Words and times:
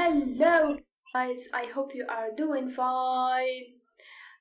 Hello, 0.00 0.76
guys. 1.14 1.38
I 1.52 1.66
hope 1.74 1.94
you 1.94 2.06
are 2.08 2.30
doing 2.36 2.70
fine. 2.70 3.64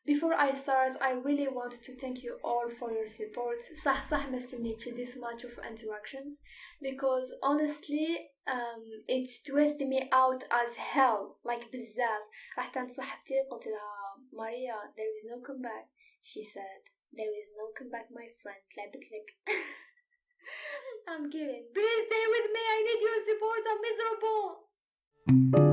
Before 0.06 0.34
I 0.34 0.54
start, 0.56 0.94
I 1.02 1.12
really 1.12 1.48
want 1.48 1.84
to 1.84 1.96
thank 1.96 2.24
you 2.24 2.38
all 2.44 2.70
for 2.80 2.92
your 2.92 3.08
support. 3.08 3.58
صح 3.84 4.04
صح 4.10 4.30
ما 4.30 4.38
استنيتش 4.38 4.90
this 4.90 5.16
much 5.18 5.44
of 5.44 5.54
interactions 5.72 6.40
because 6.82 7.32
honestly 7.44 8.08
um, 8.48 8.84
it 9.08 9.28
stressed 9.28 9.80
me 9.80 10.10
out 10.12 10.44
as 10.52 10.76
hell 10.76 11.38
like 11.44 11.66
بزاف 11.74 12.24
رحت 12.58 12.78
عند 12.78 12.92
صاحبتي 12.92 13.42
قلت 13.52 13.68
لها 13.68 14.16
ماريا 14.34 14.94
there 14.96 15.12
is 15.18 15.26
no 15.32 15.38
comeback 15.48 15.86
she 16.24 16.44
said 16.44 16.82
there 17.14 17.34
is 17.42 17.48
no 17.58 17.66
comeback 17.80 18.08
my 18.12 18.28
friend 18.44 18.64
لعبت 18.78 19.04
لك 19.12 19.28
I'm 21.10 21.32
kidding 21.32 21.66
please 21.74 22.02
stay 22.10 22.26
with 22.36 22.48
me 22.56 22.62
I 22.76 22.80
need 22.88 23.02
your 23.08 23.20
support 23.30 23.62
I'm 23.72 23.82
miserable 23.90 24.66
thank 25.27 25.57
you. 25.57 25.70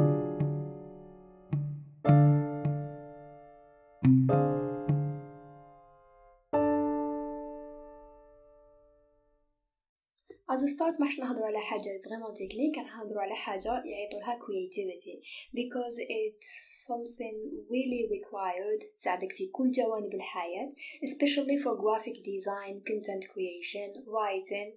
As 10.57 10.63
a 10.63 10.69
start 10.69 11.01
ماحش 11.01 11.19
نهضروا 11.19 11.47
على 11.47 11.61
حاجة 11.61 12.03
فريمون 12.05 12.35
تكنيك 12.35 12.79
نهضروا 12.79 13.23
على 13.23 13.35
حاجة 13.35 13.83
يعيطوا 13.85 14.21
لها 14.21 14.39
creativity 14.39 15.17
because 15.55 15.99
it's 15.99 16.51
something 16.87 17.37
really 17.71 18.07
required 18.17 18.85
تساعدك 18.99 19.33
في 19.33 19.47
كل 19.47 19.71
جوانب 19.71 20.15
الحياة 20.15 20.73
especially 21.05 21.59
for 21.65 21.77
graphic 21.77 22.17
design, 22.25 22.75
content 22.91 23.25
creation, 23.33 23.91
writing 24.07 24.73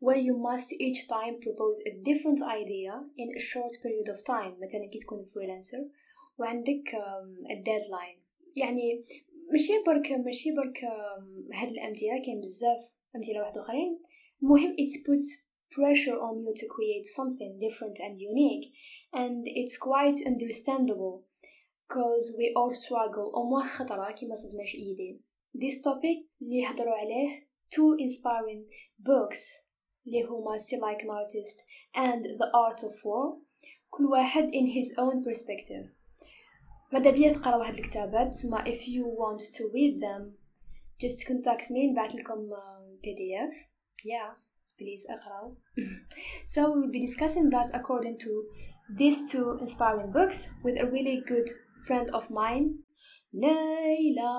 where 0.00 0.20
you 0.28 0.34
must 0.48 0.72
each 0.72 1.08
time 1.08 1.34
propose 1.46 1.78
a 1.90 1.92
different 2.08 2.40
idea 2.60 2.92
in 3.16 3.28
a 3.36 3.40
short 3.40 3.72
period 3.82 4.08
of 4.08 4.24
time 4.24 4.62
مثلا 4.62 4.86
كي 4.86 4.98
تكون 4.98 5.24
freelancer 5.24 5.82
وعندك 6.38 6.90
um, 6.90 7.50
a 7.50 7.54
deadline 7.54 8.18
يعني 8.56 9.04
ماشي 9.50 9.72
برك 9.86 10.12
ماشي 10.12 10.50
برك 10.50 10.78
um, 10.78 11.54
هاد 11.54 11.70
الأمثلة 11.70 12.22
كاين 12.24 12.40
بزاف 12.40 12.88
أمثلة 13.16 13.40
واحد 13.40 13.58
أخرين 13.58 13.98
المهم 14.42 14.76
it 14.76 14.92
puts 15.04 15.46
pressure 15.76 16.18
on 16.28 16.34
you 16.44 16.54
to 16.60 16.66
create 16.66 17.06
something 17.18 17.58
different 17.58 17.98
and 17.98 18.18
unique 18.18 18.66
and 19.12 19.42
it's 19.46 19.76
quite 19.76 20.18
understandable 20.32 21.24
because 21.86 22.34
we 22.38 22.52
all 22.56 22.72
struggle 22.74 23.30
au 23.34 23.44
moins 23.44 23.66
خطرة 23.66 24.10
كي 24.10 24.26
ما 24.26 24.36
صدناش 24.36 24.74
ايدي 24.74 25.20
this 25.56 25.80
topic 25.82 26.26
اللي 26.42 26.66
هضروا 26.66 26.94
عليه 26.94 27.46
two 27.74 27.96
inspiring 28.00 28.62
books 29.02 29.66
اللي 30.06 30.22
هما 30.22 30.58
Still 30.58 30.80
Like 30.80 31.02
an 31.02 31.10
Artist 31.10 31.56
and 31.94 32.24
The 32.24 32.50
Art 32.54 32.80
of 32.82 32.94
War 33.04 33.38
كل 33.90 34.04
واحد 34.04 34.50
in 34.50 34.66
his 34.66 34.92
own 34.98 35.24
perspective 35.24 35.86
ماذا 36.92 37.10
بيا 37.10 37.32
تقرا 37.32 37.56
واحد 37.56 37.74
الكتابات 37.74 38.32
تسمى 38.32 38.58
if 38.58 38.80
you 38.80 39.04
want 39.04 39.40
to 39.56 39.62
read 39.64 40.00
them 40.00 40.36
just 41.04 41.26
contact 41.26 41.70
me 41.70 41.90
نبعث 41.90 42.14
لكم 42.14 42.50
PDF 43.04 43.69
yeah 44.04 44.30
please 44.78 45.04
اقرأ 45.10 45.56
so 46.46 46.60
we 46.72 46.80
will 46.80 46.94
be 46.96 47.06
discussing 47.06 47.50
that 47.50 47.68
according 47.78 48.16
to 48.18 48.32
these 49.00 49.18
two 49.30 49.58
inspiring 49.60 50.10
books 50.12 50.48
with 50.64 50.76
a 50.78 50.86
really 50.86 51.22
good 51.32 51.50
friend 51.86 52.10
of 52.18 52.30
mine 52.30 52.66
Layla 53.42 54.34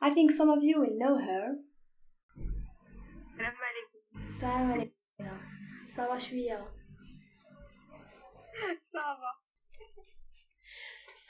I 0.00 0.10
think 0.10 0.30
some 0.30 0.50
of 0.50 0.60
you 0.62 0.80
will 0.80 0.96
know 1.02 1.14
her 1.18 1.44
السلام 3.34 3.56
عليكم 3.68 3.98
السلام 4.34 4.72
عليكم 4.72 4.94
صافا 5.96 6.18
شوية 6.18 6.58
صافا 8.92 9.32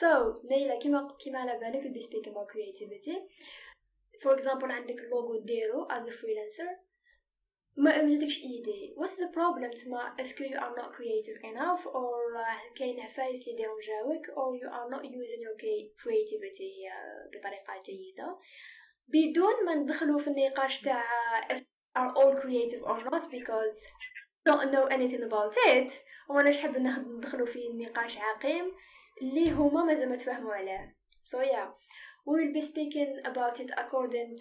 so 0.00 0.42
ليلى 0.50 0.78
كيما 0.82 1.16
كيما 1.24 1.38
على 1.38 1.58
بالك 1.60 1.82
we'll 1.82 1.94
be 1.94 2.02
speaking 2.02 2.32
about 2.32 2.48
creativity 2.48 3.16
for 4.22 4.36
example 4.38 4.70
عندك 4.70 5.00
اللوغو 5.00 5.40
ديرو 5.44 5.88
as 5.88 6.04
a 6.04 6.10
freelancer 6.10 6.87
ما 7.79 7.93
عندكش 7.93 8.43
idée 8.43 8.93
what's 8.97 9.19
the 9.19 9.31
problem 9.31 9.71
تما 9.71 10.15
est-ce 10.19 10.35
que 10.35 10.43
you 10.43 10.59
are 10.59 10.75
not 10.77 10.95
creative 10.95 11.45
enough 11.45 11.87
or 11.87 12.19
كاين 12.75 13.01
عفايس 13.01 13.47
لي 13.47 13.55
ديرونجاوك 13.55 14.29
or 14.29 14.55
you 14.55 14.69
are 14.69 14.89
not 14.89 15.03
using 15.03 15.41
your 15.41 15.57
creativity 16.03 16.89
بطريقه 17.33 17.83
جيده 17.85 18.37
بدون 19.07 19.65
ما 19.65 19.75
ندخلو 19.75 20.19
في 20.19 20.27
النقاش 20.27 20.81
تاع 20.81 21.03
are 21.97 22.23
all 22.23 22.41
creative 22.41 22.83
or 22.83 23.03
not 23.03 23.27
because 23.31 23.79
don't 24.49 24.71
know 24.73 24.87
anything 24.87 25.23
about 25.29 25.55
it. 25.67 25.91
وأنا 26.29 26.49
نحب 26.49 26.77
ندخلو 26.77 27.45
في 27.45 27.69
نقاش 27.69 28.17
عقيم 28.17 28.71
اللي 29.21 29.51
هما 29.51 29.83
مازال 29.83 30.09
ما 30.09 30.15
تفهموا 30.15 30.53
عليه 30.53 30.95
so 31.23 31.37
yeah. 31.37 31.69
We 32.25 32.33
will 32.35 32.53
be 32.53 32.61
speaking 32.61 33.11
about 33.25 33.59
it 33.59 33.71
according 33.83 34.37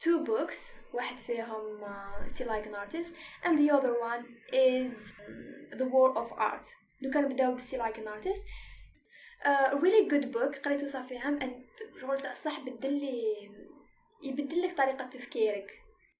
two 0.00 0.24
books 0.24 0.74
واحد 0.92 1.18
فيهم 1.18 1.80
Like 2.40 2.66
an 2.66 2.74
Artist 2.74 3.12
and 3.44 3.58
the 3.58 3.70
other 3.70 3.94
one 4.00 4.24
is 4.52 4.92
um, 5.28 5.78
The 5.78 5.84
War 5.84 6.18
of 6.18 6.32
Art. 6.32 6.66
لو 7.02 7.10
كان 7.10 7.24
نبداو 7.24 7.54
ب 7.54 7.60
Steal 7.60 7.80
Like 7.80 7.98
an 7.98 8.08
Artist. 8.08 8.42
Uh, 9.44 9.76
a 9.76 9.76
really 9.76 10.08
good 10.08 10.32
book 10.32 10.58
قريتو 10.64 10.86
صافي 10.86 11.18
عام 11.18 11.38
and 11.40 11.52
شغل 12.00 12.20
تاع 12.20 12.30
الصح 12.30 12.60
بدلي 12.60 13.50
يبدل 14.22 14.62
لك 14.62 14.76
طريقة 14.76 15.06
تفكيرك. 15.06 15.70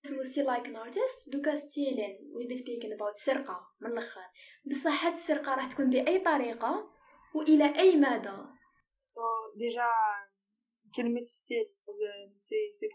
اسمه 0.05 0.23
Steal 0.25 0.49
Like 0.49 0.67
an 0.67 0.77
Artist 0.77 1.31
donc 1.31 1.55
stealing. 1.55 2.19
We 2.37 2.53
be 2.53 2.57
speaking 2.57 2.93
about 2.99 3.17
سرقة 3.25 3.67
من 3.81 3.91
الأخر. 3.91 4.21
بصح 4.67 5.05
هاد 5.05 5.13
السرقة 5.13 5.55
راح 5.55 5.73
تكون 5.73 5.91
بأي 5.91 6.19
طريقة 6.19 6.91
وإلى 7.35 7.79
أي 7.79 7.97
مدى. 7.97 8.37
So 9.05 9.23
déjà 9.57 9.89
كلمة 10.97 11.25
steal 11.25 11.67
si 12.39 12.73
si 12.75 12.89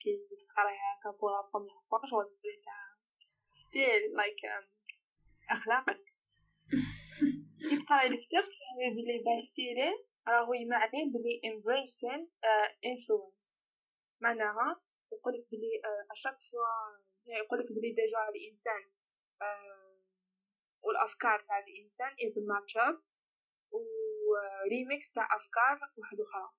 كي 0.00 0.10
تقرايها 0.48 1.00
هكا 1.00 1.18
pour 1.20 1.30
la 1.30 1.50
première 1.52 1.74
fois 1.90 2.06
شغل 2.06 2.36
steal 3.54 4.12
like 4.16 4.40
أخلاقك 5.50 6.04
كي 7.68 7.76
تقراي 7.84 8.06
الكتاب 8.06 8.40
تفهمي 8.40 8.90
بلي 8.94 9.22
باه 9.24 9.44
stealing 9.44 10.04
راهو 10.28 10.54
يمعني 10.54 11.12
بلي 11.14 11.40
embracing 11.50 12.22
influence. 12.92 13.64
معناها 14.20 14.82
يقولك 15.12 15.46
بلي 15.52 15.82
à 16.10 16.14
chaque 16.14 16.40
fois 16.40 17.02
يقولك 17.26 17.72
بلي 17.72 17.92
déjà 17.92 18.28
الانسان 18.34 18.92
والافكار 20.82 21.40
تاع 21.40 21.58
الانسان 21.58 22.08
is 22.26 22.38
mixture 22.48 23.02
و 23.70 23.82
ريميكس 24.70 25.12
تاع 25.12 25.36
افكار 25.36 25.90
واحدة 25.98 26.24
أخرى 26.24 26.50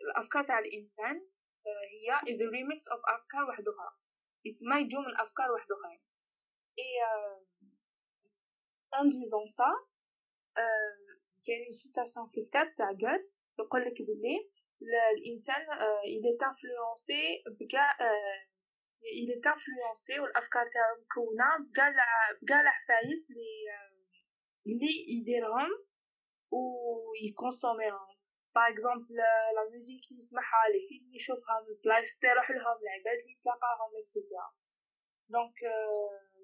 الأفكار 0.00 0.44
تاع 0.44 0.58
الإنسان 0.58 1.26
هي 1.92 2.32
is 2.32 2.38
a 2.38 2.48
remix 2.56 2.80
of 2.94 3.00
أفكار 3.20 3.44
واحدة 3.48 3.72
أخرى 3.72 3.92
يتسمى 4.44 4.80
يجو 4.80 5.00
من 5.00 5.20
افكار 5.20 5.50
واحدة 5.52 5.74
اخرين 5.76 6.00
et 6.78 7.04
en 9.00 9.08
disant 9.08 9.48
ça 9.48 9.70
كاين 11.46 11.70
citation 11.70 12.28
في 12.28 12.40
الكتاب 12.40 12.74
تاع 12.74 12.92
Goethe 12.92 13.36
يقول 13.58 13.80
لك 13.80 14.02
بلي 14.02 14.50
الانسان 15.16 15.62
il 16.14 16.24
est 16.30 16.42
influencé 16.50 17.20
بكاع 17.60 17.98
il 19.22 19.30
est 19.30 19.46
influencé 19.54 20.20
والافكار 20.20 20.64
تاعو 20.74 20.94
مكونه 21.02 21.70
بكاع 21.70 21.92
بكاع 22.42 22.60
العفايس 22.60 23.30
اللي 23.30 23.54
اللي 24.66 25.18
يديرهم 25.18 25.70
ويكونسوميهم 26.52 28.13
par 28.54 28.68
exemple 28.72 29.14
la 29.54 29.68
musique 29.70 30.04
اللي 30.08 30.18
يسمعها 30.18 30.68
les 30.72 30.80
films 30.88 31.14
يشوفهم 31.14 31.62
البلايص 31.68 32.10
اللي 32.16 32.32
يروح 32.32 32.50
لهم 32.50 32.78
العباد 32.84 33.18
اللي 33.20 33.32
يتلاقاهم 33.32 33.90
et 34.00 34.12
cetera 34.12 34.48
donc 35.28 35.58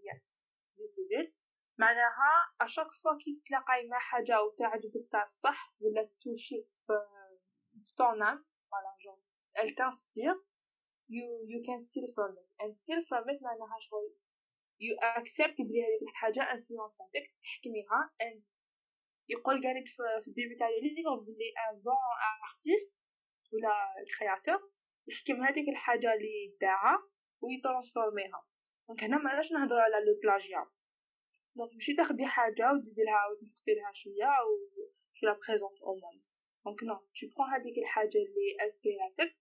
yes 0.08 0.44
this 0.78 0.98
is 0.98 1.12
it 1.20 1.32
معناها 1.78 2.32
à 2.60 2.64
chaque 2.64 2.90
fois 2.92 3.16
كي 3.24 3.42
تلاقاي 3.46 3.88
مع 3.88 3.98
حاجة 3.98 4.42
وتعجبك 4.42 5.08
تاع 5.12 5.22
الصح 5.22 5.74
ولا 5.80 6.10
توشيك 6.20 6.68
في 6.86 7.94
ton 7.98 8.22
âme 8.22 8.44
voilà 8.70 8.96
genre 9.04 9.30
elle 9.54 9.74
t'inspire. 9.74 10.36
You 11.08 11.26
you 11.52 11.60
can 11.66 11.78
steal 11.78 12.06
from 12.16 12.30
it. 12.40 12.48
And 12.60 12.76
steal 12.76 13.02
from 13.08 13.24
it 13.32 13.42
معناها 13.42 13.78
شغل 13.80 14.14
you 14.80 14.92
accept 15.18 15.56
بلي 15.58 15.82
هذيك 15.82 16.02
الحاجة 16.02 16.52
انفلونساتك 16.52 17.34
تحكميها 17.42 18.10
and 18.22 18.40
يقول 19.30 19.62
قالت 19.62 19.88
في 20.22 20.28
ال 20.28 20.32
début 20.32 20.54
تاع 20.54 20.68
livre 20.68 21.16
بلي 21.16 21.48
un 21.70 21.80
bon 21.80 21.94
artiste 22.48 23.02
ولا 23.52 23.74
créateur 24.18 24.70
يحكم 25.06 25.42
هذيك 25.44 25.68
الحاجة 25.68 26.14
اللي 26.14 26.56
داعها 26.60 26.98
ويترانسفورميها 27.42 28.46
donc 28.88 29.04
هنا 29.04 29.18
ماناش 29.18 29.52
نهضروا 29.52 29.80
على 29.80 30.04
le 30.06 30.20
plagiat 30.22 30.66
donc 31.56 31.74
ماشي 31.74 31.94
تاخدي 31.94 32.26
حاجة 32.26 32.72
وتزيدي 32.72 33.02
لها 33.02 33.26
وتنقصي 33.26 33.74
لها 33.74 33.92
شوية 33.92 34.32
و 34.46 34.70
tu 35.14 35.26
la 35.26 35.34
présentes 35.34 35.80
au 35.82 35.94
monde. 36.02 36.26
donc 36.64 36.82
non 36.82 36.96
tu 37.14 37.26
prends 37.30 37.54
هذيك 37.54 37.78
الحاجة 37.78 38.18
اللي 38.18 38.66
اسبيراتك 38.66 39.32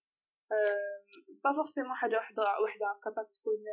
pas 1.44 1.54
forcément 1.54 1.94
حاجة 1.94 2.16
وحده 2.18 2.44
وحده 2.64 3.00
capable 3.04 3.31
تكون 3.32 3.64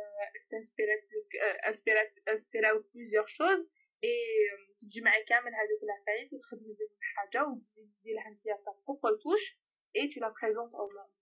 تنسبيرات 0.49 1.03
لك 1.03 1.35
اسبيرات 1.69 2.15
اسبيراو 2.27 2.83
plusieurs 2.93 3.25
choses 3.25 3.69
et 4.03 4.17
تجمعي 4.79 5.23
كامل 5.23 5.51
هذوك 5.55 5.81
العفايس 5.83 6.33
وتخدمي 6.33 6.73
بهم 6.73 6.97
حاجة 7.15 7.47
وتزيدي 7.47 8.13
لها 8.13 8.29
نتيا 8.29 8.55
تا 8.65 8.71
propre 8.87 9.17
touche 9.23 9.59
et 9.95 10.07
tu 10.07 10.21
la 10.21 10.33
présentes 10.41 10.75
au 10.75 10.87
monde 10.87 11.19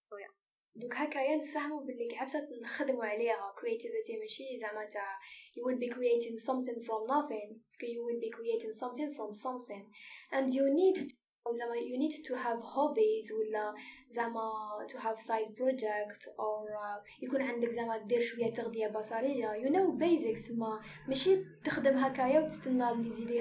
so 0.00 0.16
yeah 0.16 0.28
donc 0.76 0.94
هكايا 0.94 1.36
نفهمو 1.36 1.78
بلي 1.84 2.16
عفسة 2.16 2.48
نخدمو 2.62 3.02
عليها 3.02 3.54
creativity 3.58 4.18
ماشي 4.20 4.58
زعما 4.60 4.84
تاع 4.84 5.18
you 5.56 5.62
will 5.62 5.78
be 5.78 5.94
creating 5.94 6.38
something 6.38 6.78
from 6.86 7.06
nothing 7.14 7.48
you 7.86 8.02
will 8.04 8.20
be 8.20 8.30
creating 8.30 8.72
something 8.72 9.14
from 9.14 9.34
something. 9.34 9.86
And 10.32 10.52
you 10.52 10.64
need 10.74 11.12
زعما 11.56 11.74
you 11.74 11.98
need 11.98 12.16
to 12.26 12.34
have 12.34 12.62
hobbies 12.62 13.32
ولا 13.32 13.74
زعما 14.10 14.50
to 14.88 14.96
have 14.96 15.20
side 15.20 15.56
project 15.56 16.26
or 16.38 16.68
uh, 16.70 17.22
يكون 17.22 17.42
عندك 17.42 17.70
زعما 17.70 17.98
دير 17.98 18.20
شوية 18.20 18.52
تغذية 18.52 18.88
بصرية. 18.88 19.52
You 19.52 19.70
know 19.70 20.00
basics 20.00 20.50
ما. 20.58 20.80
ماشي 21.08 21.44
تخدم 21.64 21.98
هكايا 21.98 22.40
وتستنى 22.40 22.90
اللي 22.90 23.08
يزيدو 23.08 23.34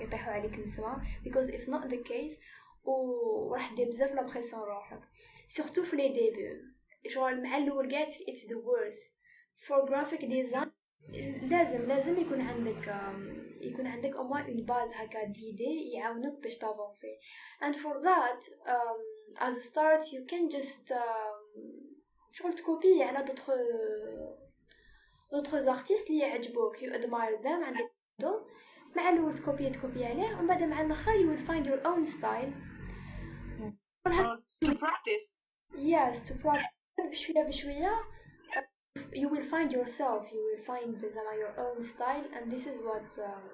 يطيحوا 0.00 0.32
عليك 0.32 0.58
من 0.58 0.64
السما 0.64 1.02
because 1.24 1.48
it's 1.48 1.68
not 1.68 1.90
the 1.90 2.08
case. 2.08 2.38
وراح 2.84 3.74
دير 3.74 3.88
بزاف 3.88 4.14
la 4.14 4.22
pression 4.22 4.62
روحك. 4.62 5.00
surtout 5.48 5.82
في 5.82 5.96
les 5.96 6.08
débuts 6.08 6.60
شغل 7.08 7.42
مع 7.42 7.56
الأول 7.56 7.94
قالت 7.94 8.10
it's 8.10 8.46
the 8.48 8.56
worst. 8.56 9.10
For 9.66 9.90
graphic 9.90 10.20
design 10.20 10.68
لازم 11.42 11.88
لازم 11.88 12.20
يكون 12.20 12.40
عندك 12.40 12.88
يكون 13.60 13.86
عندك 13.86 14.16
أو 14.16 14.36
une 14.36 14.64
base 14.64 14.88
هكا 14.94 15.24
des 15.24 15.49
idées 15.49 15.92
يعاونوك 15.92 16.42
باش 16.42 16.58
تافونسي. 16.58 17.18
Um, 18.66 19.00
as 19.38 19.54
a 19.56 19.62
start 19.62 20.02
you 20.12 20.24
can 20.30 20.50
just 20.50 20.92
um, 20.92 21.90
شغل 22.32 22.54
تكوبي 22.54 23.02
على 23.02 23.24
d'autres 23.24 23.50
d'autres 25.32 25.54
artistes 25.54 26.10
اللي 26.10 26.20
يعجبوك. 26.20 26.76
You 26.76 26.92
admire 26.92 27.42
them 27.42 27.62
عندك 27.64 27.90
مع 28.96 29.08
الأول 29.08 29.34
تكوبي 29.34 29.70
تكوبي 29.70 30.04
عليه. 30.04 30.36
ومن 30.36 30.46
بعد 30.46 30.62
مع 30.62 30.80
الآخر 30.80 31.12
will 31.12 31.48
find 31.48 31.66
your 31.66 31.86
own 31.86 32.06
style. 32.06 32.52
Yes. 33.60 33.92
to 34.64 34.74
practice. 34.74 35.44
Yes 35.74 36.16
to 36.28 36.34
practice. 36.34 36.80
بشوية 37.10 37.42
بشوية. 37.42 38.19
You 38.96 39.28
will 39.28 39.46
find 39.54 39.72
yourself 39.72 40.32
you 40.32 40.42
will 40.48 40.64
find 40.66 40.98
زعما 40.98 41.34
your 41.34 41.54
own 41.58 41.82
style 41.82 42.26
and 42.34 42.50
this 42.52 42.66
is 42.66 42.82
what 42.82 43.18
um, 43.18 43.44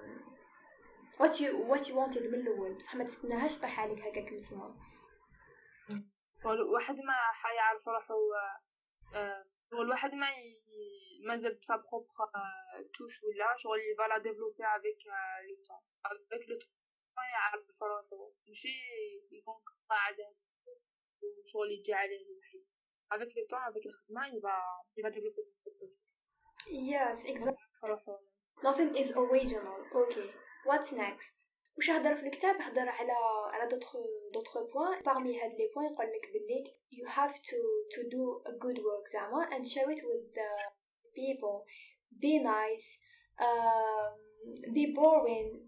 what 1.18 1.40
you 1.40 1.50
what 1.70 1.88
you 1.88 1.94
wanted 1.94 2.22
من 2.22 2.40
الأول. 2.40 2.74
بصح 2.74 2.94
ما 2.96 3.04
تستناهاش 3.04 3.58
طيح 3.58 3.80
عليك 3.80 3.98
هكاك 3.98 4.32
من 4.32 4.38
تسما 4.38 4.76
واحد 6.74 6.94
ما 6.94 7.14
حيعرف 7.32 7.88
روحو 7.88 8.14
الواحد 9.72 10.14
ما 10.14 10.26
مازال 11.26 11.54
ب 11.54 11.62
sa 11.62 11.76
propre 11.76 12.06
touche 12.94 13.24
ولا 13.24 13.56
شغل 13.56 13.78
il 13.92 13.97
va 13.97 14.02
la 14.02 14.18
développer 14.18 14.64
avec 14.64 15.06
le 15.06 15.62
temps 15.66 15.80
avec 16.04 16.48
le 16.48 16.58
temps 16.58 17.24
يعرف 17.34 17.82
روحو. 17.82 18.32
ماشي 18.48 18.68
يكون 19.30 19.54
قاعد 19.90 20.16
وشغل 21.22 21.70
يجي 21.70 21.94
عليه 21.94 22.26
الوحيد. 22.26 22.66
Avec 23.10 23.34
le 23.34 23.46
temps, 23.46 23.64
avec 23.66 23.84
le 23.84 23.90
khidma, 23.90 24.22
il 24.32 24.40
va, 24.40 24.56
il 24.96 25.02
va 25.02 25.10
développer 25.10 25.40
son 25.40 25.54
propre 25.62 25.92
Yes, 26.68 27.24
exactly. 27.24 27.56
Nothing 28.62 28.96
is 28.96 29.12
original. 29.14 29.78
Okay. 29.94 30.30
What's 30.64 30.92
next? 30.92 31.46
وش 31.78 31.90
هضر 31.90 32.14
في 32.16 32.26
الكتاب 32.26 32.56
هضر 32.60 32.88
على 32.88 33.12
على 33.52 33.68
دوطخ 33.70 33.96
دوطخ 34.34 34.58
بوين 34.58 34.98
parmi 34.98 35.42
هاد 35.42 35.50
لي 35.58 35.70
بوين 35.74 35.92
يقول 35.92 36.06
لك 36.06 36.30
بلي 36.32 36.74
you 36.92 37.06
have 37.08 37.34
to 37.34 37.58
to 37.94 38.02
do 38.08 38.50
a 38.50 38.52
good 38.52 38.78
work 38.78 39.12
زعما 39.12 39.48
and 39.50 39.68
share 39.68 39.90
it 39.90 40.00
with 40.02 40.34
the 40.34 40.50
people 41.14 41.64
be 42.22 42.38
nice 42.38 42.88
um, 43.40 44.72
be 44.72 44.86
boring 44.96 45.60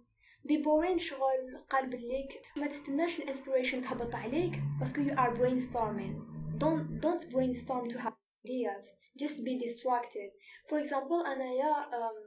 be 0.48 0.56
boring 0.56 0.98
شغل 0.98 1.64
قال 1.70 1.90
بليك 1.90 2.42
ما 2.56 2.66
تستناش 2.66 3.18
ال 3.18 3.24
inspiration 3.24 3.82
تهبط 3.82 4.14
عليك 4.14 4.52
parce 4.80 4.94
que 4.94 5.02
you 5.02 5.14
are 5.14 5.34
brainstorming 5.38 6.37
don't 6.58 7.00
don't 7.00 7.24
brainstorm 7.32 7.88
to 7.88 7.98
have 7.98 8.14
ideas 8.44 8.84
just 9.22 9.44
be 9.44 9.58
distracted 9.58 10.30
for 10.68 10.78
example 10.78 11.26
أنايا 11.26 11.90
um, 11.98 12.18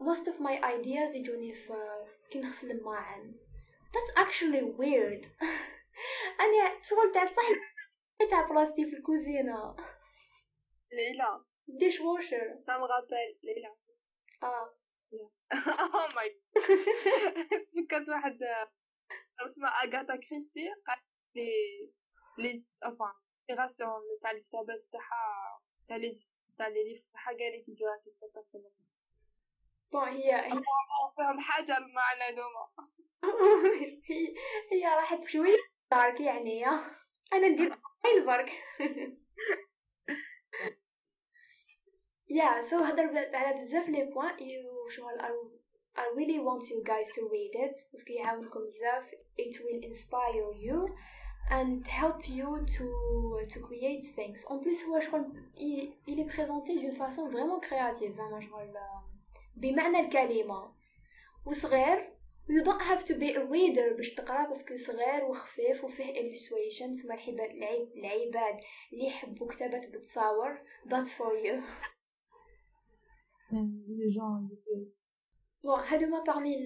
most 0.00 0.26
of 0.28 0.40
my 0.40 0.54
ideas 0.62 1.14
يجوني 1.14 1.54
في 1.54 1.74
كي 2.30 2.40
نغسل 2.40 2.70
الماعن 2.70 3.34
that's 3.92 4.22
actually 4.24 4.62
weird 4.62 5.26
أنا 6.40 6.82
شغل 6.82 7.12
تاع 7.14 7.24
صح 7.24 7.42
تاع 8.30 8.48
بلاصتي 8.48 8.90
في 8.90 8.96
الكوزينة 8.96 9.76
ليلى 10.92 11.44
dishwasher 11.68 12.62
me 12.68 12.86
rappelle 12.88 13.38
ليلى 13.42 13.76
آه 14.42 14.74
oh 15.52 16.14
my 16.14 16.28
تفكرت 17.72 18.08
واحد 18.08 18.38
اسمها 19.46 19.70
اغاتا 19.70 20.16
كريستي 20.16 20.68
قالت 20.86 21.02
les 21.34 21.52
les 22.38 22.64
inspirations 23.48 24.02
تاع 24.22 24.30
الكتابات 24.30 24.84
تاعها 24.92 25.60
تاع 25.88 25.96
لي 25.96 26.10
تاع 26.58 26.68
لي 26.68 26.88
ليف 26.88 27.02
تاعها 27.12 27.36
قالت 27.38 27.68
يجوها 27.68 27.96
كي 28.04 28.10
تغسل 28.20 28.62
bon 29.92 30.08
هي 30.08 30.34
هي 30.34 30.62
femme 31.16 31.38
de 32.36 32.68
ménage 34.72 34.86
راحت 34.86 35.24
شوية 35.24 35.56
دارك 35.90 36.20
يعني 36.20 36.66
أنا 37.32 37.48
ندير 37.48 37.78
غير 38.06 38.26
برك 38.26 38.50
يا 42.30 42.62
سو 42.62 42.78
هضر 42.78 43.36
على 43.36 43.60
بزاف 43.60 43.88
لي 43.88 44.04
بوان 44.04 44.36
شغل 44.90 45.18
I 45.94 46.10
really 46.14 46.38
want 46.38 46.64
you 46.70 46.82
guys 46.82 47.08
to 47.16 47.22
read 47.28 47.54
it 47.54 47.92
باسكو 47.92 48.12
يعاونكم 48.12 48.64
بزاف 48.64 49.10
it 49.38 49.54
will 49.60 49.82
inspire 49.90 50.52
you. 50.66 50.86
And 51.58 51.86
help 51.86 52.18
you 52.38 52.48
to 52.76 52.86
to 53.52 53.58
create 53.68 54.04
things. 54.16 54.38
En 54.46 54.58
plus 54.58 54.84
هو 54.88 55.00
شغل 55.00 55.24
il, 55.56 55.92
il 56.06 56.20
est 56.20 56.30
présenté 56.36 56.78
d'une 56.78 56.96
façon 56.96 57.28
vraiment 57.28 57.60
créative 57.60 58.10
زعما 58.12 58.40
شغل 58.40 58.74
بمعنى 59.56 60.00
الكلمة 60.00 60.72
وصغير 61.46 62.12
you 62.48 62.62
don't 62.64 62.82
have 62.82 63.04
to 63.04 63.14
be 63.14 63.30
a 63.34 63.44
reader 63.44 63.96
باش 63.96 64.14
تقرا 64.14 64.48
باسكو 64.48 64.76
صغير 64.76 65.24
وخفيف 65.24 65.84
وفيه 65.84 66.12
illustrations 66.14 66.94
تسمى 66.94 67.14
العباد 67.96 68.60
اللي 68.92 69.06
يحبوا 69.06 69.48
كتابات 69.48 69.90
بالتصاور 69.90 70.58
that's 70.88 71.10
for 71.18 71.32
you 71.46 71.62
bon 75.64 75.80
هادوما 75.80 76.24
parmi 76.24 76.56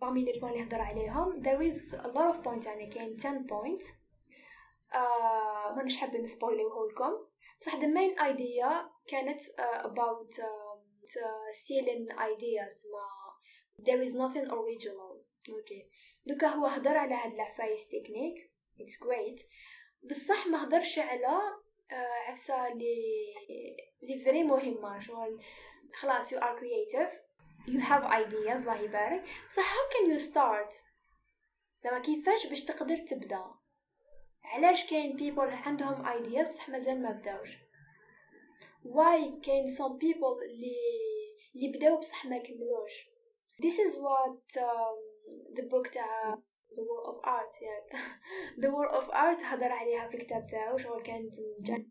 parmi 0.00 0.24
les 0.24 0.40
points 0.40 0.44
اللي 0.44 0.62
هضر 0.62 0.80
عليهم 0.80 1.42
there 1.42 1.62
is 1.62 1.94
a 1.94 2.08
lot 2.08 2.34
of 2.34 2.44
points 2.44 2.66
يعني 2.66 2.86
كاين 2.86 3.16
10 3.16 3.46
points 3.46 4.05
آه 4.96 5.74
مانيش 5.76 5.96
حابة 5.96 6.18
ن 6.18 6.25
spoiler 6.25 6.74
وه 6.74 6.88
لكم 6.88 7.26
بصح 7.60 7.72
the 7.76 7.86
main 7.86 8.20
idea 8.20 8.72
كانت 9.06 9.42
uh, 9.42 9.84
about 9.84 10.38
um, 10.38 10.78
stealing 11.52 12.12
ideas 12.12 12.86
ما 12.92 13.26
there 13.82 14.02
is 14.08 14.12
nothing 14.12 14.50
original. 14.50 15.16
أوكي 15.48 15.86
دوكا 16.26 16.46
هو 16.46 16.66
هضر 16.66 16.96
على 16.96 17.14
هاد 17.14 17.32
العفايس 17.34 17.88
technique 17.88 18.52
it's 18.80 19.06
great. 19.06 19.42
بصح 20.10 20.46
ما 20.46 20.64
هضرش 20.64 20.98
على 20.98 21.40
uh, 21.90 22.28
عفسة 22.28 22.68
لي 22.68 23.34
لي 24.02 24.24
vraiment 24.24 24.42
مهمة. 24.42 25.00
شغل 25.00 25.42
خلاص 25.94 26.34
you 26.34 26.38
are 26.38 26.56
creative. 26.60 27.12
You 27.66 27.80
have 27.80 28.04
ideas 28.04 28.60
الله 28.60 28.80
يبارك. 28.80 29.24
بصح 29.48 29.74
how 29.74 29.92
can 29.92 30.10
you 30.12 30.32
start 30.32 30.74
زعما 31.84 31.98
كيفاش 31.98 32.46
باش 32.46 32.64
تقدر 32.64 32.96
تبدأ؟ 32.96 33.54
علاش 34.46 34.90
كاين 34.90 35.18
people 35.18 35.66
عندهم 35.66 36.06
ideas 36.06 36.48
بصح 36.48 36.68
مازال 36.68 37.02
ما 37.02 37.10
بداوش؟ 37.10 37.58
Why 38.84 39.44
كاين 39.44 39.66
some 39.76 39.98
people 39.98 40.42
اللي 40.42 40.76
اللي 41.56 41.78
بداو 41.78 41.98
بصح 41.98 42.26
ما 42.26 42.38
كملوش؟ 42.38 42.92
This 43.62 43.78
is 43.78 43.94
what 43.94 44.62
um, 44.62 44.96
the 45.56 45.62
book 45.62 45.92
تاع 45.92 46.38
the 46.76 46.82
War 46.82 47.06
of 47.12 47.16
Art 47.24 47.52
yeah. 47.62 48.00
the 48.62 48.70
War 48.70 48.94
of 48.94 49.10
Art 49.10 49.44
هضر 49.44 49.72
عليها 49.72 50.08
في 50.08 50.16
الكتاب 50.16 50.46
تاعو 50.50 50.78
شغل 50.78 51.02
كانت 51.02 51.32
من 51.38 51.62
جانب 51.62 51.86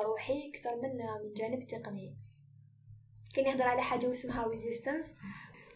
روحي 0.00 0.50
أكثر 0.50 0.76
من 0.76 0.96
من 0.96 1.32
جانب 1.36 1.66
تقني. 1.66 2.16
كان 3.34 3.46
يهضر 3.46 3.68
على 3.68 3.82
حاجة 3.82 4.12
اسمها 4.12 4.44
resistance. 4.44 5.14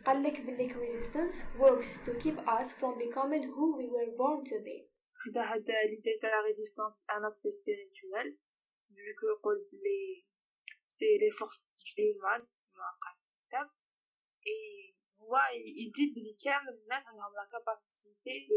قال 0.06 0.22
لك 0.22 0.40
بليك 0.40 0.72
resistance 0.72 1.34
works 1.60 2.06
to 2.06 2.12
keep 2.24 2.38
us 2.38 2.72
from 2.72 2.98
becoming 2.98 3.42
who 3.42 3.76
we 3.76 3.86
were 3.86 4.10
born 4.18 4.44
to 4.44 4.56
be. 4.64 4.91
خدا 5.24 5.42
هاد 5.52 5.70
l'idée 5.70 6.18
تاع 6.22 6.30
la 6.30 6.46
résistance 6.46 6.94
un 7.10 7.24
aspect 7.24 7.50
spirituel 7.50 8.38
فيو 8.94 9.14
كو 9.20 9.26
يقول 9.26 9.68
بلي 9.72 10.26
سي 10.88 11.18
لي 11.18 11.30
فورس 11.30 11.66
دو 11.98 12.20
مان 12.22 12.40
ما 12.78 12.88
قال 13.02 13.16
الكتاب 13.22 13.70
اي 14.46 14.94
هو 15.20 15.38
يدي 15.82 16.14
بلي 16.14 16.36
كامل 16.44 16.74
الناس 16.82 17.08
عندهم 17.08 17.32
لا 17.34 17.48
كاباسيتي 17.52 18.48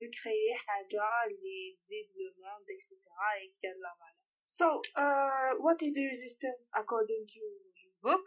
دو 0.00 0.10
كريي 0.22 0.54
حاجة 0.54 1.02
اللي 1.26 1.76
تزيد 1.78 2.06
لو 2.16 2.34
موند 2.44 2.70
اكسيتيرا 2.70 3.14
اي 3.32 3.48
كي 3.48 3.66
لا 3.66 3.94
فالور 3.98 4.30
So, 4.58 4.82
uh, 4.96 5.50
what 5.64 5.80
is 5.80 5.94
resistance 6.12 6.64
according 6.74 7.22
to 7.34 7.42
his 7.80 7.92
book? 8.02 8.26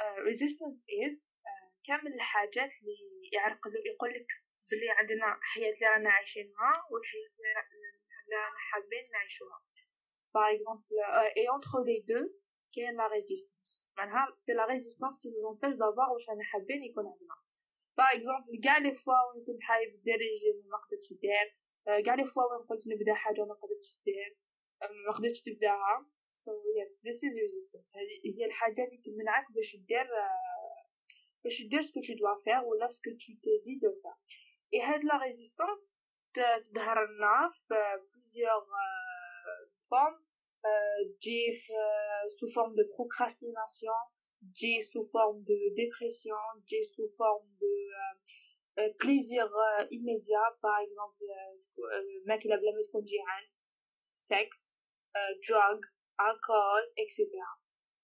Uh, 0.00 0.18
resistance 0.24 0.78
is 0.88 1.14
uh, 1.44 1.68
كامل 1.84 2.14
الحاجات 2.14 2.70
اللي 2.80 3.30
يعرقلو 3.32 3.74
يقول 3.86 4.10
لك 4.10 4.26
بلي 4.70 4.90
عندنا 4.90 5.38
حياة 5.40 5.70
اللي 5.74 5.86
رانا 5.86 6.10
عايشينها 6.10 6.72
والحياة 6.90 7.30
اللي 7.34 7.50
رانا 8.32 8.58
حابين 8.68 9.04
نعيشوها. 9.12 9.58
par 10.34 10.54
exemple 10.54 10.84
et 11.36 11.48
entre 11.48 11.78
les 11.86 12.04
deux 12.08 12.20
كاين 12.74 12.96
la 12.96 13.06
résistance 13.06 13.92
معناها 13.96 14.36
c'est 14.46 14.52
la 14.52 14.64
résistance 14.66 15.22
qui 15.22 15.28
nous 15.28 15.50
empêche 15.52 15.74
d'avoir 15.78 16.08
واش 16.12 16.28
رانا 16.30 16.44
حابين 16.44 16.84
يكون 16.84 17.06
عندنا. 17.06 17.36
par 17.96 18.06
exemple 18.16 18.60
كاع 18.64 18.78
les 18.78 18.94
fois 18.94 19.22
وين 19.28 19.44
كنت 19.46 19.60
حايب 19.62 20.02
دير 20.02 20.18
ريجيم 20.24 20.56
ما 20.72 20.78
قدرتش 20.82 21.12
ندير 21.12 21.48
كاع 22.04 22.14
les 22.14 22.24
fois 22.24 22.44
وين 22.50 22.66
قلت 22.66 22.88
نبدا 22.88 23.14
حاجة 23.14 23.44
ما 23.44 23.54
قدرتش 23.54 23.90
ندير 24.00 24.38
ما 25.06 25.12
قدرتش 25.12 25.42
تبداها. 25.42 26.06
So 26.44 26.52
yes 26.78 26.92
this 27.06 27.18
is 27.26 27.34
resistance. 27.44 27.92
هي 28.36 28.44
الحاجة 28.46 28.84
اللي 28.84 28.98
تمنعك 29.04 29.52
باش 29.52 29.76
دير 29.76 30.08
باش 31.44 31.62
دير 31.62 31.80
ce 31.80 31.88
que 31.88 32.00
tu 32.00 32.14
dois 32.20 32.38
faire 32.44 32.64
ولا 32.66 32.88
ce 32.88 32.97
que 32.97 33.10
tu 33.10 33.32
t'es 33.42 33.58
dit 33.66 33.78
de 33.84 33.90
faire. 34.02 34.18
et 34.73 34.81
هاد 34.81 35.03
لا 35.03 35.17
ريزيستانس 35.17 35.95
تظهر 36.63 37.05
لنا 37.05 37.51
في 37.67 37.75
plusieurs 38.11 38.67
formes 39.89 40.33
تجي 41.21 41.51
sous 42.37 42.49
forme 42.55 42.75
de 42.75 42.85
procrastination 42.95 43.99
تجي 44.53 44.81
sous 44.81 45.05
forme 45.13 45.39
de 45.43 45.57
dépression 45.81 46.41
تجي 46.65 46.83
sous 46.83 47.09
forme 47.17 47.47
de 47.61 47.73
plaisir 49.01 49.45
immédiat 49.91 50.47
par 50.61 50.77
exemple 50.85 51.23
ماكلة 52.27 52.55
بلا 52.55 52.71
ما 52.71 52.81
تكون 52.87 53.03
جيعان 53.03 53.45
sex 54.15 54.77
drug 55.47 55.79
alcohol 56.19 56.83
etc 57.03 57.13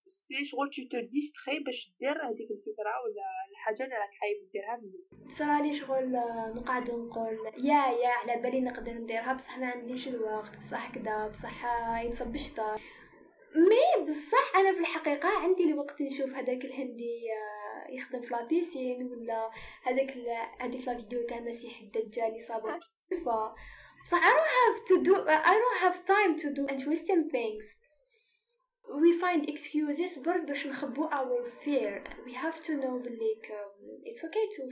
سي 0.05 0.45
شغل 0.45 0.69
تو 0.69 0.81
تو 0.91 0.99
ديستري 0.99 1.59
باش 1.59 1.95
دير 1.99 2.17
هذيك 2.27 2.51
الفكره 2.51 2.93
ولا 3.03 3.27
الحاجة 3.64 3.84
اللي 3.84 3.96
راك 3.96 4.14
حايب 4.20 4.50
ديرها 4.52 4.76
من 4.76 5.30
صرالي 5.30 5.74
شغل 5.74 6.12
نقعد 6.56 6.90
نقول 6.90 7.38
يا 7.56 7.86
يا 8.02 8.08
على 8.08 8.42
بالي 8.42 8.60
نقدر 8.60 8.92
نديرها 8.92 9.32
بصح 9.32 9.58
ما 9.58 9.66
عنديش 9.66 10.08
الوقت 10.08 10.58
بصح 10.58 10.90
كذا 10.94 11.28
بصح 11.28 11.64
ينصب 12.04 12.34
الشطار 12.34 12.80
مي 13.56 14.04
بصح 14.04 14.56
أنا 14.56 14.72
في 14.72 14.80
الحقيقة 14.80 15.28
عندي 15.28 15.64
الوقت 15.64 16.00
نشوف 16.02 16.30
هذاك 16.30 16.64
الهندي 16.64 17.20
يخدم 17.90 18.20
في 18.20 18.34
لابيسين 18.34 19.06
ولا 19.06 19.50
هذاك 19.82 20.10
هذيك 20.60 20.86
لا 20.86 20.96
فيديو 20.96 21.26
تاع 21.26 21.38
المسيح 21.38 21.80
الدجال 21.80 22.28
اللي 22.28 22.40
صابوا 22.40 22.70
ف 23.24 23.28
بصح 24.04 24.20
I 24.24 24.32
don't 24.36 24.52
have 24.60 24.84
to 24.88 24.94
do 25.08 25.14
I 25.28 25.54
don't 25.62 25.80
have 25.84 26.04
time 26.04 26.32
to 26.42 26.48
do. 26.56 26.62
Interesting 26.74 27.22
things 27.36 27.64
we 28.92 29.12
find 29.12 29.48
excuses 29.48 30.18
برك 30.18 30.42
باش 30.42 30.66
نخبو 30.66 31.08
our 31.08 31.50
fear 31.64 32.02
we 32.26 32.32
have 32.32 32.62
to 32.62 32.72
know 32.72 32.94
um, 32.96 33.74
it's 34.04 34.24
okay 34.24 34.46
to 34.56 34.62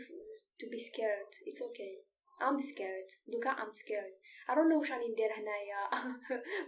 to 0.61 0.67
be 0.71 0.79
scared 0.79 1.31
it's 1.47 1.63
okay 1.63 1.95
I'm 2.41 2.61
scared 2.61 3.09
دوكا 3.27 3.51
I'm 3.51 3.73
scared 3.73 4.15
I 4.49 4.55
don't 4.55 4.69
know 4.69 4.79
واش 4.79 4.93
راني 4.93 5.09
ندير 5.09 5.33
هنايا 5.33 6.11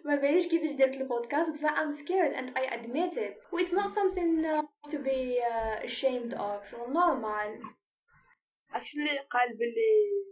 ما 0.04 0.16
باليش 0.16 0.46
كيفاش 0.46 0.70
درت 0.70 0.94
البودكاست 0.94 1.50
بصح 1.50 1.74
I'm 1.74 1.92
scared 1.92 2.34
and 2.36 2.58
I 2.58 2.74
admit 2.74 3.16
it 3.16 3.52
و 3.52 3.58
it's 3.58 3.72
not 3.72 3.90
something 3.90 4.44
uh, 4.44 4.90
to 4.90 4.98
be 4.98 5.40
uh, 5.40 5.84
ashamed 5.84 6.34
of 6.34 6.62
normal 6.88 7.50
actually 8.74 9.18
قال 9.30 9.56
بلي 9.56 10.24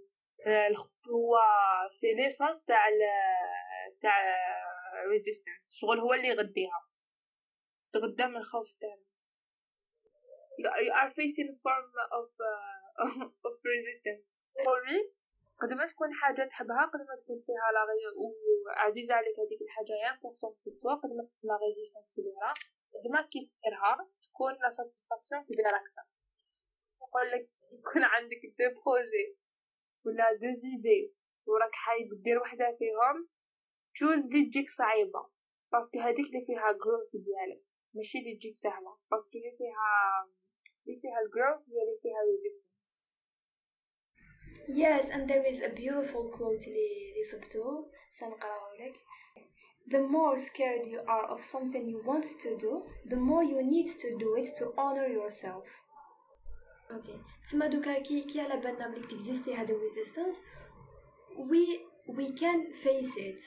هو 1.10 1.38
c'est 1.90 2.14
l'essence 2.14 2.64
تاع 2.64 2.86
تاع 4.02 4.36
resistance 5.10 5.76
شغل 5.80 6.00
هو 6.00 6.14
اللي 6.14 6.28
يغديها 6.28 6.91
تتغذى 7.82 8.26
من 8.26 8.36
الخوف 8.36 8.76
تاعنا 8.80 9.12
you 10.62 10.92
are 11.00 11.10
facing 11.18 11.50
form 11.64 11.88
of 12.20 12.28
uh, 12.52 13.02
of 13.46 13.54
resistance. 13.72 14.24
for 14.66 14.78
me 14.88 14.98
قد 15.62 15.72
ما 15.72 15.86
تكون 15.86 16.12
حاجة 16.14 16.42
تحبها 16.44 16.84
قد 16.92 17.00
ما 17.08 17.14
تكون 17.22 17.38
فيها 17.38 17.68
لا 17.74 17.82
وعزيزة 18.66 19.14
عليك 19.14 19.36
هذيك 19.40 19.62
الحاجة 19.62 19.92
يا 20.02 20.14
importante 20.14 20.54
pour 20.64 20.70
toi 20.70 20.94
قد 20.94 21.10
ما 21.16 21.22
تكون 21.24 21.50
la 21.50 21.56
résistance 21.66 22.14
كبيرة 22.16 22.52
قد 22.94 23.04
ما 23.10 23.22
كي 23.22 23.50
تكون 24.22 24.52
la 24.62 24.70
satisfaction 24.70 25.42
كبيرة 25.44 25.68
أكثر 25.68 26.04
نقول 27.02 27.30
لك 27.30 27.50
يكون 27.72 28.02
عندك 28.02 28.42
des 28.58 28.80
projets 28.80 29.26
ولا 30.04 30.32
des 30.32 30.52
idées 30.52 31.14
وراك 31.46 31.74
حايب 31.74 32.22
دير 32.22 32.38
وحدة 32.38 32.76
فيهم 32.78 33.28
تشوز 33.94 34.32
لي 34.32 34.46
تجيك 34.46 34.70
صعيبة 34.70 35.30
باسكو 35.72 36.00
هذيك 36.00 36.26
اللي 36.26 36.46
فيها 36.46 36.72
جروث 36.72 37.16
ديالك. 37.16 37.71
ماشي 37.93 38.17
اللي 38.19 38.35
تجيك 38.35 38.55
سهلة 38.55 38.97
باسكو 39.11 39.37
اللي 39.37 39.51
فيها 39.57 39.87
اللي 40.87 40.99
فيها 41.01 41.19
الجروث 41.25 41.69
هي 41.69 41.81
اللي 41.83 41.97
فيها 42.01 42.19
resistance 42.31 43.17
Yes, 44.69 45.05
and 45.15 45.29
there 45.29 45.45
is 45.51 45.59
a 45.61 45.69
beautiful 45.69 46.23
quote 46.37 46.67
اللي 46.67 47.09
اللي 47.09 47.23
صبتو 47.31 47.91
سنقرأه 48.19 48.73
لك 48.79 48.95
The 49.89 50.01
more 50.15 50.37
scared 50.37 50.85
you 50.93 50.99
are 51.07 51.25
of 51.33 51.41
something 51.41 51.87
you 51.87 51.99
want 52.03 52.25
to 52.43 52.57
do, 52.57 52.83
the 53.05 53.15
more 53.15 53.43
you 53.53 53.63
need 53.63 53.87
to 54.03 54.09
do 54.23 54.35
it 54.35 54.47
to 54.59 54.65
honor 54.77 55.07
yourself. 55.07 55.67
اوكي 56.91 57.21
تسمى 57.45 57.67
دوكا 57.67 57.99
كي 57.99 58.21
كي 58.23 58.41
على 58.41 58.61
بالنا 58.61 58.87
بلي 58.87 59.07
تكزيستي 59.07 59.53
هاد 59.53 59.71
resistance 59.71 60.37
we 61.37 61.79
we 62.17 62.27
can 62.27 62.59
face 62.83 63.17
it 63.17 63.41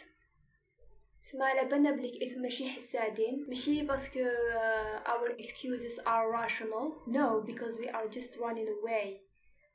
تسمى 1.26 1.44
على 1.44 1.70
بالنا 1.70 1.92
بلي 1.92 2.36
ماشي 2.38 2.70
حسادين 2.70 3.46
ماشي 3.48 3.84
باسكو 3.84 4.20
uh, 4.20 5.10
our 5.10 5.30
excuses 5.40 6.00
are 6.06 6.32
rational 6.32 6.88
no 7.08 7.44
because 7.46 7.80
we 7.80 7.90
are 7.90 8.08
just 8.08 8.38
running 8.40 8.68
away 8.68 9.22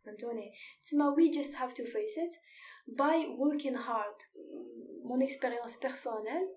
فهمتوني 0.04 0.52
تسمى 0.84 1.14
we 1.16 1.38
just 1.38 1.54
have 1.54 1.74
to 1.74 1.84
face 1.84 2.16
it 2.16 2.34
by 2.96 3.16
working 3.38 3.74
hard 3.74 4.18
mon 5.04 5.22
expérience 5.22 5.76
personnelle 5.76 6.48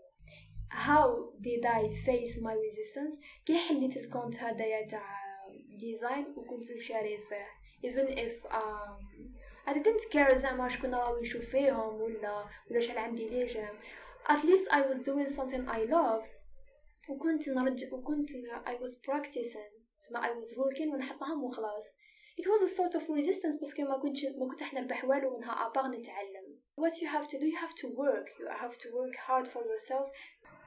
how 0.70 1.08
did 1.42 1.66
I 1.66 1.82
face 2.06 2.38
my 2.42 2.54
resistance 2.54 3.20
كي 3.46 3.58
حليت 3.58 3.98
الكونت 3.98 4.38
هذايا 4.38 4.88
تاع 4.88 5.20
ديزاين 5.80 6.26
وكنت 6.38 6.72
نشاري 6.72 7.18
فيه 7.18 7.48
even 7.90 8.18
if 8.18 8.52
um, 8.52 9.00
I 9.68 9.74
didn't 9.74 10.12
care 10.12 10.36
زعما 10.36 10.70
شكون 10.70 10.96
راهو 10.96 11.18
يشوف 11.18 11.46
فيهم 11.46 12.02
ولا 12.02 12.46
ولا 12.72 12.80
شحال 12.80 12.98
عندي 12.98 13.30
لي 13.30 13.46
جيم 13.46 13.80
at 14.29 14.45
least 14.45 14.67
I 14.71 14.83
was 14.91 14.99
doing 15.03 15.29
something 15.29 15.65
I 15.69 15.81
love 15.97 16.25
وكنت 17.09 17.49
نرجع 17.49 17.87
وكنت 17.93 18.29
I 18.67 18.75
was 18.83 18.93
practicing 19.11 19.73
ما 20.11 20.23
I 20.23 20.31
was 20.31 20.57
working 20.57 20.89
ونحطهم 20.95 21.45
وخلاص 21.45 21.87
it 22.41 22.47
was 22.47 22.63
a 22.63 22.69
sort 22.69 22.95
of 22.95 23.03
resistance 23.09 23.63
بس 23.63 23.81
ما 23.81 23.99
كنتش 23.99 24.25
ما 24.25 24.49
كنت 24.49 24.63
احنا 24.63 24.81
بحوال 24.81 25.27
ومنها 25.27 25.67
أبغ 25.67 25.87
نتعلم 25.87 26.59
what 26.81 26.93
you 26.93 27.07
have 27.07 27.29
to 27.29 27.39
do 27.39 27.47
you 27.47 27.57
have 27.57 27.75
to 27.75 27.89
work 27.89 28.27
you 28.39 28.47
have 28.65 28.79
to 28.79 28.89
work 28.99 29.17
hard 29.27 29.49
for 29.49 29.63
yourself 29.63 30.09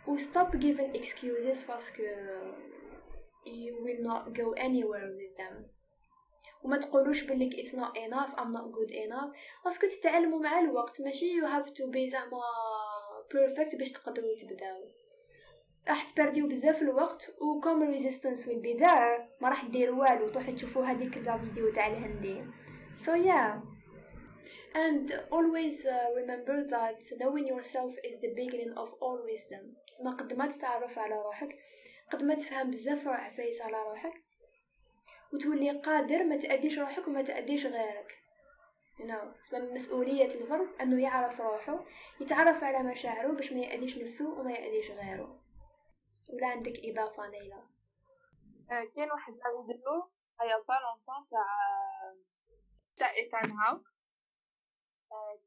و 0.07 0.17
stop 0.17 0.51
giving 0.59 0.95
excuses 1.01 1.67
باسكو 1.67 2.03
you 3.45 3.73
will 3.85 4.01
not 4.11 4.33
go 4.33 4.51
anywhere 4.57 5.09
with 5.19 5.37
them 5.37 5.65
وما 6.63 6.77
تقولوش 6.77 7.23
بلك 7.23 7.53
it's 7.55 7.73
not 7.73 7.97
enough 7.97 8.31
I'm 8.37 8.51
not 8.51 8.71
good 8.71 8.91
enough 8.91 9.31
باسكو 9.65 9.87
تتعلموا 9.87 10.39
مع 10.39 10.59
الوقت 10.59 11.01
ماشي 11.01 11.41
you 11.41 11.45
have 11.45 11.69
to 11.69 11.83
be 11.91 12.11
زعما 12.11 12.41
perfect 13.32 13.76
باش 13.76 13.92
تقدروا 13.92 14.36
تبداو 14.36 14.88
راح 15.88 16.10
ت 16.10 16.16
perd 16.16 16.37
يو 16.37 16.48
بزاف 16.48 16.82
الوقت 16.82 17.30
و 17.40 17.60
comme 17.60 17.82
resistance 17.82 18.48
be 18.48 18.72
there 18.72 19.26
ما 19.40 19.48
راح 19.48 19.64
ديروا 19.64 20.00
والو 20.00 20.28
تروحوا 20.28 20.54
تشوفوا 20.54 20.84
هذيك 20.84 21.16
الفيديو 21.16 21.72
تاع 21.72 21.86
الهندي. 21.86 22.44
So 23.04 23.14
yeah. 23.14 23.60
And 24.74 25.06
always 25.30 25.86
uh, 25.86 26.08
remember 26.20 26.56
that 26.74 27.00
knowing 27.20 27.46
yourself 27.46 27.92
is 28.08 28.16
the 28.20 28.32
beginning 28.40 28.72
of 28.76 28.88
all 29.00 29.18
wisdom. 29.32 29.76
تسمى 29.86 30.10
قد 30.10 30.32
ما 30.32 30.46
تتعرف 30.46 30.98
على 30.98 31.14
روحك 31.14 31.58
قد 32.12 32.24
ما 32.24 32.34
تفهم 32.34 32.70
بزاف 32.70 33.08
عفايس 33.08 33.62
على 33.62 33.82
روحك. 33.82 34.12
وتولي 35.32 35.70
قادر 35.70 36.24
ما 36.24 36.36
تأديش 36.36 36.78
روحك 36.78 37.08
وما 37.08 37.22
تأديش 37.22 37.66
غيرك. 37.66 38.25
Know 38.98 39.52
من 39.52 39.74
مسؤولية 39.74 40.34
الفرد 40.34 40.68
أنه 40.80 41.02
يعرف 41.02 41.40
روحه 41.40 41.84
يتعرف 42.20 42.64
على 42.64 42.90
مشاعره 42.90 43.32
باش 43.32 43.52
ما 43.52 43.60
يأذيش 43.60 43.98
نفسه 43.98 44.40
وما 44.40 44.52
يأذيش 44.52 44.90
غيره. 44.90 45.40
ولا 46.28 46.46
عندك 46.46 46.72
إضافة 46.84 47.28
ليلى؟ 47.28 47.62
آه 48.70 48.84
كاين 48.96 49.10
واحد 49.10 49.32
لا 49.32 49.66
فيديو 49.66 50.10
هيا 50.40 50.56
با 50.68 50.74
لونطون 50.74 51.28
تاع 51.30 51.46
تاع 52.96 53.10
إيتان 53.10 53.50
هاوك 53.50 53.82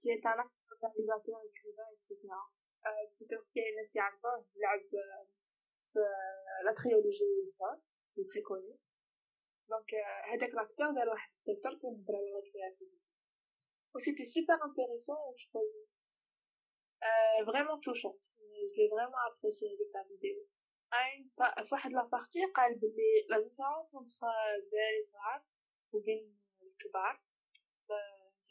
كي 0.01 0.21
un 0.23 0.39
organisateur, 0.71 1.39
écrivain, 1.49 1.89
etc. 1.93 2.13
بتوتر 3.21 3.47
كاين 3.55 3.75
ناس 3.75 3.95
يعرفوه 3.95 4.45
لعب 4.55 4.79
في 5.81 5.99
لا 6.65 6.73
تريولوجي 6.73 7.25
كي 8.15 8.23
تري 8.23 8.41
كوني 8.41 8.77
دونك 9.69 9.95
هذاك 10.33 10.55
لاكتور 10.55 10.91
دار 10.91 11.09
واحد 11.09 11.29
التيتر 11.33 11.69
كيهضر 11.69 12.15
على 12.15 12.31
لا 12.31 12.51
كرياتيفيتي 12.51 13.08
و 13.95 13.99
سيتي 13.99 14.25
سوبر 14.25 14.59
انتريسون 14.65 15.15
و 15.15 15.35
شغل 15.37 15.87
فريمون 17.45 17.81
توشونت 17.81 18.25
je 18.69 18.81
l'ai 18.81 18.87
vraiment 18.87 19.17
apprécié 19.29 19.67
avec 19.73 19.89
la 19.93 20.03
vidéo. 20.03 20.39
في 21.63 21.69
واحد 21.71 21.93
لا 21.93 22.03
بارتي 22.03 22.45
قال 22.45 22.79
بلي 22.79 23.25
لا 23.29 23.39
ديفيرونس 23.39 23.95
entre 23.95 24.71
بلال 24.71 25.03
صعاب 25.03 25.43
وبين 25.91 26.39
الكبار 26.61 27.21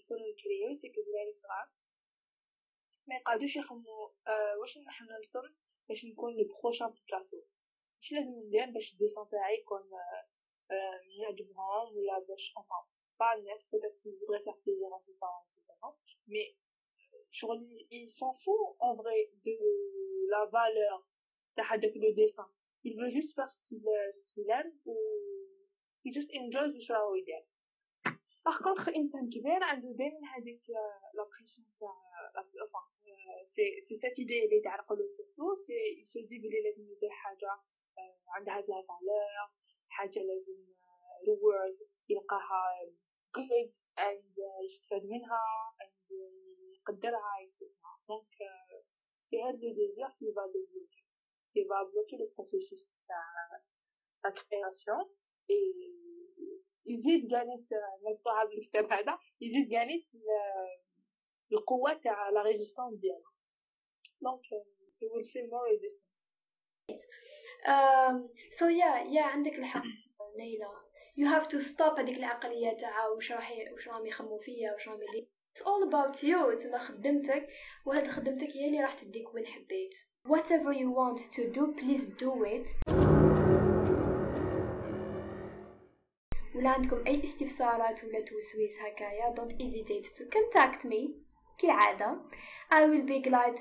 يكونوا 0.00 0.26
يكريو 0.26 0.74
c'est 0.74 0.88
que 0.88 1.00
دراري 1.00 1.32
صغار 1.32 1.68
ما 3.06 3.14
يقعدوش 3.14 3.56
يخمو 3.56 4.14
آه 4.26 4.58
واش 4.60 4.78
نحن 4.78 5.04
نرسم 5.04 5.54
باش 5.88 6.04
نكون 6.04 6.36
le 6.36 6.48
prochain 6.62 6.92
بيكاسو 6.92 7.36
واش 7.96 8.12
لازم 8.12 8.32
ندير 8.32 8.70
باش 8.70 8.92
ال 8.92 8.97
dessin 8.97 9.28
تاعي 9.30 9.58
يكون 9.58 9.90
آه 10.70 11.00
نعجبهم 11.22 11.96
ولا 11.96 12.18
باش 12.28 12.54
enfin 12.58 12.84
با 13.20 13.32
الناس 13.38 13.70
peut-être 13.72 14.00
ils 14.06 14.16
voudraient 14.20 14.44
faire 14.46 14.58
plaisir 14.64 14.88
à 14.96 15.00
ses 15.00 15.14
parents 15.22 15.44
etc 15.46 15.58
mais 16.32 16.46
شغل 17.30 17.60
ils 17.90 18.10
s'en 18.10 18.32
fout 18.32 18.64
en 18.78 18.94
vrai 18.94 19.18
de 19.46 19.56
la 20.32 20.44
valeur 20.46 21.04
تاع 21.54 21.74
هذاك 21.74 21.96
le 21.96 22.10
dessin 22.14 22.46
il 22.86 22.94
veut 23.00 23.10
juste 23.18 23.34
faire 23.38 23.50
ce 23.50 23.60
qu'il 23.66 23.82
ce 24.18 24.24
qu'il 24.32 24.50
aime 24.58 24.72
ou 24.86 24.96
he 26.04 26.10
just 26.18 26.30
enjoys 26.40 26.72
واش 26.74 26.90
راهو 26.90 27.14
يدير 27.14 27.44
par 28.44 28.62
contre 28.62 28.88
انسان 28.88 29.30
كبير 29.30 29.62
عنده 29.62 29.92
دائما 29.92 30.20
هذيك 30.36 30.70
la 31.14 31.24
pression 31.24 31.68
تاع 31.80 32.08
سي 33.44 33.80
سي 33.80 33.94
سيت 33.94 34.18
ايدي 34.18 34.44
اللي 34.44 34.60
تعرقلو 34.60 35.08
surtout 35.08 35.54
s'il 35.54 35.74
se 36.00 36.20
dit 36.20 36.38
بلي 36.38 36.62
لازم 36.62 36.82
يدير 36.92 37.10
حاجة 37.10 37.50
عندها 38.28 38.58
هاد 38.58 38.68
la 38.68 38.82
valeur 38.82 39.50
حاجة 39.88 40.22
لازم 40.22 40.66
reward 41.28 41.78
يلقاها 42.08 42.90
good 43.38 43.72
and 43.98 44.38
يستفاد 44.64 45.04
منها 45.04 45.40
and 45.82 46.12
يقدرها 46.74 47.32
et 47.44 47.56
cetera 47.56 47.90
donc 48.08 48.34
c'est 49.18 49.42
هاد 49.42 49.54
le 49.54 49.74
désir 49.74 50.08
qui 50.18 50.24
le 50.24 50.32
bloquait 50.34 51.04
qui 51.54 51.64
va 51.64 51.82
bloquer 51.82 52.16
le 52.16 52.32
processus 52.34 52.92
تاع 53.08 53.60
la 54.24 54.30
création 54.30 55.04
et 55.50 55.98
يزيد 56.86 57.30
كانت 57.30 57.68
مقطوعة 58.02 58.46
بالكتاب 58.48 58.84
هذا 58.84 59.18
يزيد 59.40 59.70
كانت 59.70 60.04
القوة 61.52 61.94
تاع 61.94 62.30
la 62.30 62.42
résistance 62.42 62.94
ديالها 62.94 63.32
donc 64.22 64.42
you 65.00 65.08
will 65.12 65.22
feel 65.22 65.46
more 65.50 65.66
resistance. 65.70 66.20
Um, 67.66 68.28
so 68.50 68.68
yeah 68.68 69.02
yeah 69.10 69.26
عندك 69.26 69.52
الحق 69.52 69.82
ليلى 70.38 70.87
you 71.18 71.26
have 71.26 71.48
to 71.48 71.60
stop 71.60 71.98
هذيك 71.98 72.18
العقلية 72.18 72.76
تاع 72.76 73.06
واش 73.06 73.32
راح 73.32 73.52
واش 73.72 73.88
راهم 73.88 74.06
يخمو 74.06 74.38
فيا 74.38 74.72
واش 74.72 74.88
راهم 74.88 75.00
It's 75.54 75.60
all 75.60 75.82
about 75.88 76.22
you. 76.22 76.62
تما 76.62 76.78
خدمتك 76.78 77.48
وهاد 77.84 78.08
خدمتك 78.08 78.56
هي 78.56 78.66
اللي 78.66 78.80
راح 78.80 78.94
تديك 78.94 79.34
وين 79.34 79.46
حبيت. 79.46 79.94
Whatever 80.28 80.72
you 80.72 80.90
want 80.90 81.18
to 81.36 81.42
do 81.52 81.74
please 81.80 82.06
do 82.06 82.44
it. 82.44 82.94
ولا 86.54 86.68
عندكم 86.68 87.04
أي 87.06 87.24
استفسارات 87.24 88.04
ولا 88.04 88.20
توسويس 88.20 88.78
هكايا 88.80 89.34
don't 89.34 89.52
hesitate 89.52 90.18
to 90.18 90.24
contact 90.24 90.84
me. 90.84 91.10
كالعادة. 91.58 92.18
I 92.72 92.86
will 92.86 93.06
be 93.06 93.28
glad 93.28 93.56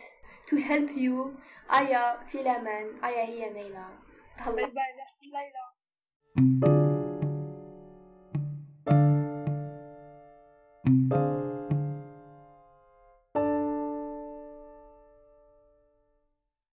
to 0.50 0.56
help 0.56 0.92
you. 0.98 1.38
أيا 1.72 2.26
في 2.28 2.42
الأمان. 2.42 3.04
أيا 3.04 3.26
هي 3.26 3.50
نيلة. 3.50 4.00
bye 4.46 4.56
bye 4.56 4.94
merci 4.98 5.26
ليلى 5.26 6.77